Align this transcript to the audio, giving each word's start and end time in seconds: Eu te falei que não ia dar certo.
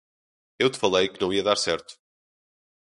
Eu 0.57 0.71
te 0.71 0.79
falei 0.79 1.09
que 1.09 1.21
não 1.21 1.31
ia 1.31 1.43
dar 1.43 1.55
certo. 1.57 1.95